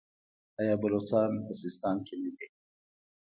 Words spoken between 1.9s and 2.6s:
کې نه دي؟